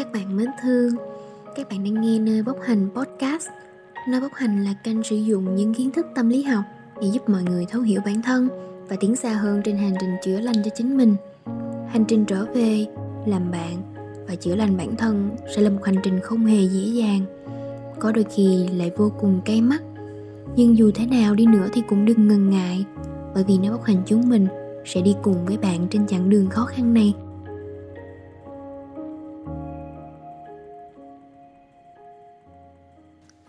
[0.00, 0.90] Các bạn mến thương,
[1.56, 3.48] các bạn đang nghe nơi bốc hành podcast.
[4.08, 6.64] Nơi bốc hành là kênh sử dụng những kiến thức tâm lý học
[7.00, 8.48] để giúp mọi người thấu hiểu bản thân
[8.88, 11.16] và tiến xa hơn trên hành trình chữa lành cho chính mình.
[11.88, 12.86] Hành trình trở về,
[13.26, 13.82] làm bạn
[14.28, 17.20] và chữa lành bản thân sẽ là một hành trình không hề dễ dàng.
[18.00, 19.82] Có đôi khi lại vô cùng cay mắt.
[20.56, 22.84] Nhưng dù thế nào đi nữa thì cũng đừng ngần ngại,
[23.34, 24.46] bởi vì nơi bốc hành chúng mình
[24.84, 27.14] sẽ đi cùng với bạn trên chặng đường khó khăn này.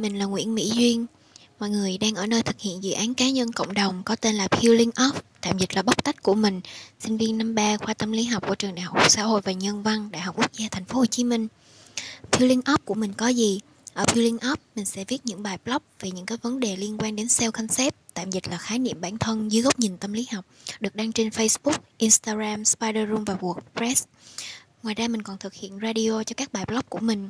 [0.00, 1.06] Mình là Nguyễn Mỹ Duyên.
[1.58, 4.34] Mọi người đang ở nơi thực hiện dự án cá nhân cộng đồng có tên
[4.34, 6.60] là Peeling Off, tạm dịch là bóc tách của mình,
[7.00, 9.52] sinh viên năm 3 khoa tâm lý học của trường Đại học Xã hội và
[9.52, 11.48] Nhân văn, Đại học Quốc gia Thành phố Hồ Chí Minh.
[12.32, 13.60] Peeling Off của mình có gì?
[13.94, 16.98] Ở Peeling Off, mình sẽ viết những bài blog về những cái vấn đề liên
[16.98, 20.12] quan đến self concept, tạm dịch là khái niệm bản thân dưới góc nhìn tâm
[20.12, 20.44] lý học,
[20.80, 24.04] được đăng trên Facebook, Instagram, Spider Room và WordPress.
[24.82, 27.28] Ngoài ra mình còn thực hiện radio cho các bài blog của mình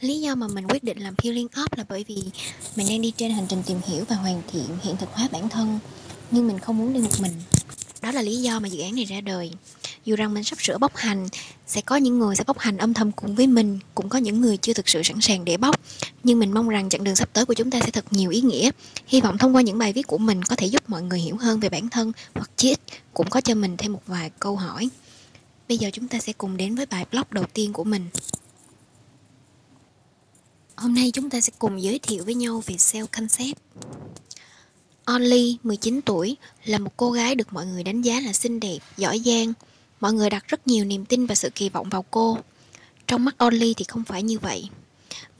[0.00, 2.16] Lý do mà mình quyết định làm Peeling Up là bởi vì
[2.76, 5.48] mình đang đi trên hành trình tìm hiểu và hoàn thiện hiện thực hóa bản
[5.48, 5.78] thân,
[6.30, 7.32] Nhưng mình không muốn đi một mình.
[8.02, 9.50] Đó là lý do mà dự án này ra đời.
[10.04, 11.28] Dù rằng mình sắp sửa bốc hành,
[11.66, 14.40] Sẽ có những người sẽ bốc hành âm thầm cùng với mình, Cũng có những
[14.40, 15.80] người chưa thực sự sẵn sàng để bốc.
[16.24, 18.40] Nhưng mình mong rằng chặng đường sắp tới của chúng ta sẽ thật nhiều ý
[18.40, 18.70] nghĩa.
[19.06, 21.36] Hy vọng thông qua những bài viết của mình có thể giúp mọi người hiểu
[21.36, 22.80] hơn về bản thân, Hoặc chí ít
[23.14, 24.88] cũng có cho mình thêm một vài câu hỏi.
[25.68, 28.06] Bây giờ chúng ta sẽ cùng đến với bài blog đầu tiên của mình.
[30.76, 33.58] Hôm nay chúng ta sẽ cùng giới thiệu với nhau về self concept.
[35.04, 38.78] Only, 19 tuổi, là một cô gái được mọi người đánh giá là xinh đẹp,
[38.96, 39.52] giỏi giang.
[40.00, 42.38] Mọi người đặt rất nhiều niềm tin và sự kỳ vọng vào cô.
[43.06, 44.68] Trong mắt Only thì không phải như vậy.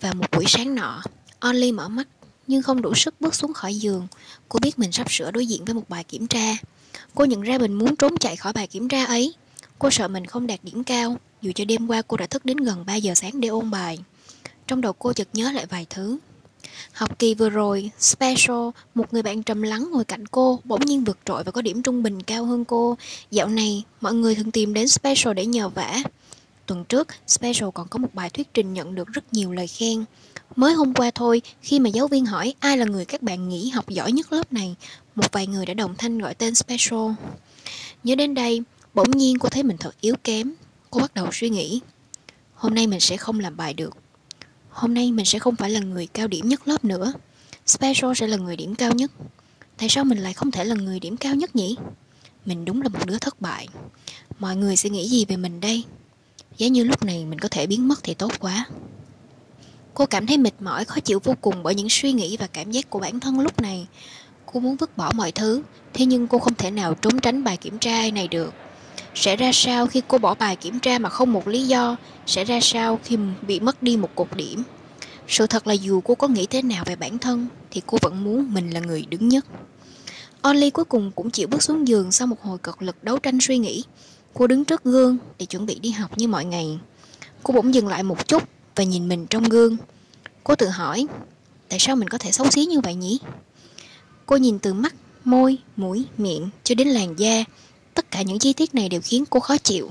[0.00, 1.02] Và một buổi sáng nọ,
[1.40, 2.08] Only mở mắt
[2.46, 4.06] nhưng không đủ sức bước xuống khỏi giường.
[4.48, 6.56] Cô biết mình sắp sửa đối diện với một bài kiểm tra.
[7.14, 9.34] Cô nhận ra mình muốn trốn chạy khỏi bài kiểm tra ấy.
[9.78, 12.56] Cô sợ mình không đạt điểm cao, dù cho đêm qua cô đã thức đến
[12.56, 13.98] gần 3 giờ sáng để ôn bài.
[14.66, 16.18] Trong đầu cô chợt nhớ lại vài thứ.
[16.92, 21.04] Học kỳ vừa rồi, Special, một người bạn trầm lắng ngồi cạnh cô, bỗng nhiên
[21.04, 22.96] vượt trội và có điểm trung bình cao hơn cô.
[23.30, 25.98] Dạo này, mọi người thường tìm đến Special để nhờ vả.
[26.66, 30.04] Tuần trước, Special còn có một bài thuyết trình nhận được rất nhiều lời khen.
[30.56, 33.70] Mới hôm qua thôi, khi mà giáo viên hỏi ai là người các bạn nghĩ
[33.70, 34.74] học giỏi nhất lớp này,
[35.14, 37.10] một vài người đã đồng thanh gọi tên Special.
[38.04, 38.62] Nhớ đến đây,
[38.94, 40.52] bỗng nhiên cô thấy mình thật yếu kém.
[40.90, 41.80] Cô bắt đầu suy nghĩ,
[42.54, 43.96] hôm nay mình sẽ không làm bài được.
[44.74, 47.12] Hôm nay mình sẽ không phải là người cao điểm nhất lớp nữa.
[47.66, 49.10] Special sẽ là người điểm cao nhất.
[49.78, 51.76] Tại sao mình lại không thể là người điểm cao nhất nhỉ?
[52.44, 53.68] Mình đúng là một đứa thất bại.
[54.38, 55.84] Mọi người sẽ nghĩ gì về mình đây?
[56.56, 58.66] Giá như lúc này mình có thể biến mất thì tốt quá.
[59.94, 62.70] Cô cảm thấy mệt mỏi, khó chịu vô cùng bởi những suy nghĩ và cảm
[62.70, 63.86] giác của bản thân lúc này.
[64.46, 65.62] Cô muốn vứt bỏ mọi thứ
[65.92, 68.54] Thế nhưng cô không thể nào trốn tránh bài kiểm tra này được
[69.14, 71.96] sẽ ra sao khi cô bỏ bài kiểm tra mà không một lý do?
[72.26, 74.62] Sẽ ra sao khi bị mất đi một cột điểm?
[75.28, 78.24] Sự thật là dù cô có nghĩ thế nào về bản thân, thì cô vẫn
[78.24, 79.46] muốn mình là người đứng nhất.
[80.42, 83.38] Only cuối cùng cũng chịu bước xuống giường sau một hồi cật lực đấu tranh
[83.40, 83.84] suy nghĩ.
[84.34, 86.78] Cô đứng trước gương để chuẩn bị đi học như mọi ngày.
[87.42, 88.42] Cô bỗng dừng lại một chút
[88.76, 89.76] và nhìn mình trong gương.
[90.44, 91.06] Cô tự hỏi,
[91.68, 93.18] tại sao mình có thể xấu xí như vậy nhỉ?
[94.26, 97.44] Cô nhìn từ mắt, môi, mũi, miệng cho đến làn da
[97.94, 99.90] Tất cả những chi tiết này đều khiến cô khó chịu.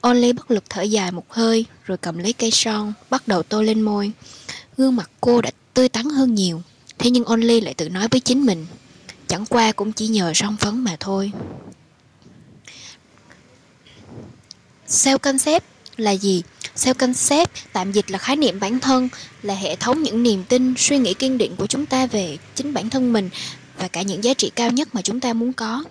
[0.00, 3.62] Only bất lực thở dài một hơi, rồi cầm lấy cây son, bắt đầu tô
[3.62, 4.12] lên môi.
[4.76, 6.62] Gương mặt cô đã tươi tắn hơn nhiều,
[6.98, 8.66] thế nhưng Only lại tự nói với chính mình,
[9.28, 11.32] chẳng qua cũng chỉ nhờ son phấn mà thôi.
[14.88, 15.64] Self concept
[15.96, 16.42] là gì?
[16.76, 19.08] Self concept tạm dịch là khái niệm bản thân,
[19.42, 22.74] là hệ thống những niềm tin, suy nghĩ kiên định của chúng ta về chính
[22.74, 23.30] bản thân mình
[23.78, 25.84] và cả những giá trị cao nhất mà chúng ta muốn có.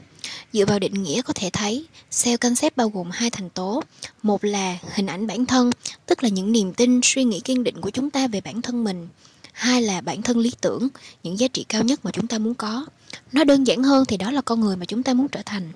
[0.54, 3.84] Dựa vào định nghĩa có thể thấy, self concept bao gồm hai thành tố.
[4.24, 5.72] Một là hình ảnh bản thân,
[6.06, 8.84] tức là những niềm tin, suy nghĩ kiên định của chúng ta về bản thân
[8.84, 9.08] mình.
[9.52, 10.88] Hai là bản thân lý tưởng,
[11.24, 12.86] những giá trị cao nhất mà chúng ta muốn có.
[13.32, 15.72] Nói đơn giản hơn thì đó là con người mà chúng ta muốn trở thành.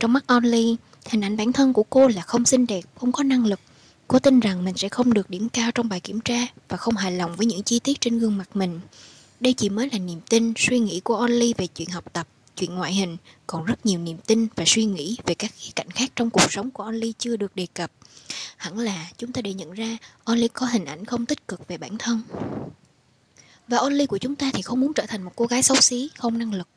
[0.00, 0.76] Trong mắt Only,
[1.08, 3.60] hình ảnh bản thân của cô là không xinh đẹp, không có năng lực.
[4.08, 6.96] Cô tin rằng mình sẽ không được điểm cao trong bài kiểm tra và không
[6.96, 8.80] hài lòng với những chi tiết trên gương mặt mình.
[9.40, 12.74] Đây chỉ mới là niềm tin, suy nghĩ của Only về chuyện học tập chuyện
[12.74, 13.16] ngoại hình,
[13.46, 16.52] còn rất nhiều niềm tin và suy nghĩ về các khía cạnh khác trong cuộc
[16.52, 17.92] sống của Only chưa được đề cập.
[18.56, 21.78] Hẳn là chúng ta đều nhận ra Only có hình ảnh không tích cực về
[21.78, 22.22] bản thân.
[23.68, 26.10] Và Only của chúng ta thì không muốn trở thành một cô gái xấu xí,
[26.18, 26.68] không năng lực.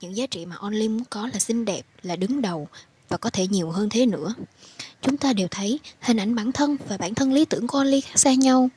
[0.00, 2.68] Những giá trị mà Only muốn có là xinh đẹp, là đứng đầu
[3.08, 4.34] và có thể nhiều hơn thế nữa.
[5.02, 8.00] Chúng ta đều thấy hình ảnh bản thân và bản thân lý tưởng của Only
[8.00, 8.68] khác xa nhau.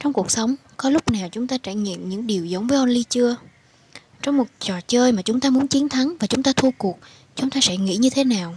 [0.00, 3.02] Trong cuộc sống, có lúc nào chúng ta trải nghiệm những điều giống với Only
[3.02, 3.36] chưa?
[4.26, 6.98] Trong một trò chơi mà chúng ta muốn chiến thắng và chúng ta thua cuộc
[7.36, 8.56] chúng ta sẽ nghĩ như thế nào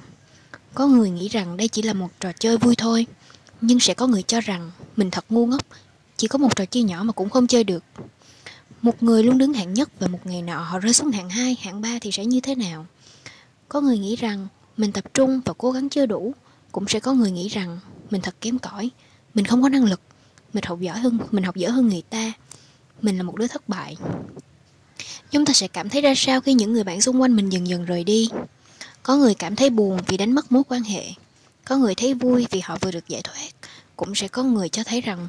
[0.74, 3.06] có người nghĩ rằng đây chỉ là một trò chơi vui thôi
[3.62, 5.62] nhưng sẽ có người cho rằng mình thật ngu ngốc,
[6.18, 7.84] chỉ có một trò chơi nhỏ mà cũng không chơi được.
[8.82, 11.58] Một người luôn đứng hạng nhất và một ngày nọ họ rơi xuống hạng 2,
[11.62, 12.86] hạng 3 thì sẽ như thế nào?
[13.70, 16.34] Có người nghĩ rằng mình tập trung và cố gắng chưa đủ,
[16.72, 17.80] cũng sẽ có người nghĩ rằng
[18.10, 18.90] mình thật kém cỏi,
[19.34, 20.02] mình không có năng lực,
[20.54, 22.34] mình học giỏi hơn, mình học dở hơn người ta,
[23.02, 23.96] mình là một đứa thất bại.
[25.32, 27.68] Chúng ta sẽ cảm thấy ra sao khi những người bạn xung quanh mình dần
[27.68, 28.30] dần rời đi?
[29.04, 31.04] Có người cảm thấy buồn vì đánh mất mối quan hệ,
[31.66, 33.50] có người thấy vui vì họ vừa được giải thoát,
[33.96, 35.28] cũng sẽ có người cho thấy rằng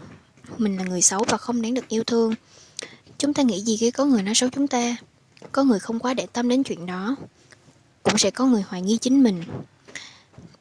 [0.59, 2.35] mình là người xấu và không đáng được yêu thương.
[3.19, 4.97] Chúng ta nghĩ gì khi có người nói xấu chúng ta?
[5.53, 7.17] Có người không quá để tâm đến chuyện đó.
[8.03, 9.43] Cũng sẽ có người hoài nghi chính mình.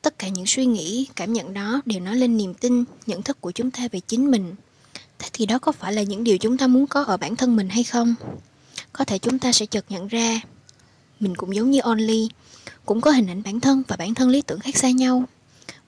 [0.02, 3.42] Tất cả những suy nghĩ, cảm nhận đó đều nói lên niềm tin, nhận thức
[3.42, 4.56] của chúng ta về chính mình.
[5.20, 7.56] Thế thì đó có phải là những điều chúng ta muốn có ở bản thân
[7.56, 8.16] mình hay không?
[8.94, 10.42] Có thể chúng ta sẽ chợt nhận ra
[11.20, 12.30] mình cũng giống như Only,
[12.86, 15.24] cũng có hình ảnh bản thân và bản thân lý tưởng khác xa nhau.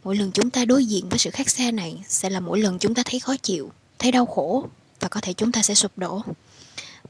[0.04, 2.80] Mỗi lần chúng ta đối diện với sự khác xa này sẽ là mỗi lần
[2.80, 4.68] chúng ta thấy khó chịu, thấy đau khổ
[5.00, 6.22] và có thể chúng ta sẽ sụp đổ.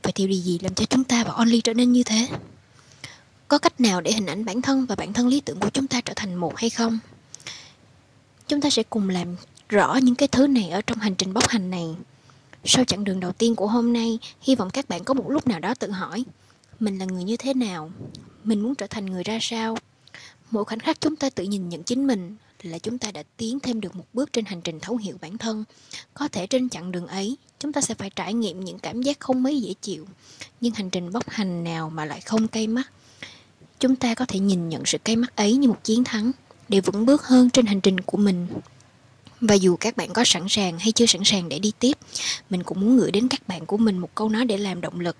[0.04, 2.28] Vậy thì điều gì làm cho chúng ta và Only trở nên như thế?
[3.48, 5.88] Có cách nào để hình ảnh bản thân và bản thân lý tưởng của chúng
[5.88, 7.00] ta trở thành một hay không?
[8.48, 9.36] Chúng ta sẽ cùng làm
[9.70, 11.96] rõ những cái thứ này ở trong hành trình bốc hành này.
[12.66, 15.48] Sau chặng đường đầu tiên của hôm nay, hy vọng các bạn có một lúc
[15.48, 16.26] nào đó tự hỏi
[16.80, 17.92] mình là người như thế nào?
[18.44, 19.78] Mình muốn trở thành người ra sao?
[20.52, 23.60] Mỗi khoảnh khắc chúng ta tự nhìn nhận chính mình là chúng ta đã tiến
[23.60, 25.64] thêm được một bước trên hành trình thấu hiểu bản thân.
[26.14, 29.20] Có thể trên chặng đường ấy, chúng ta sẽ phải trải nghiệm những cảm giác
[29.20, 30.06] không mấy dễ chịu,
[30.62, 32.92] nhưng hành trình bốc hành nào mà lại không cay mắt.
[33.80, 36.32] Chúng ta có thể nhìn nhận sự cay mắt ấy như một chiến thắng
[36.70, 38.48] để vững bước hơn trên hành trình của mình.
[39.42, 41.98] Và dù các bạn có sẵn sàng hay chưa sẵn sàng để đi tiếp,
[42.50, 45.00] mình cũng muốn gửi đến các bạn của mình một câu nói để làm động
[45.00, 45.18] lực.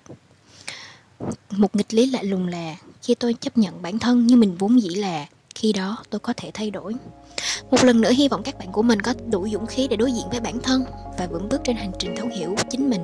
[1.50, 4.82] Một nghịch lý lạ lùng là khi tôi chấp nhận bản thân như mình vốn
[4.82, 5.26] dĩ là,
[5.56, 6.94] khi đó tôi có thể thay đổi.
[7.72, 10.12] Một lần nữa hy vọng các bạn của mình có đủ dũng khí để đối
[10.12, 10.84] diện với bản thân
[11.18, 13.02] và vững bước trên hành trình thấu hiểu chính mình.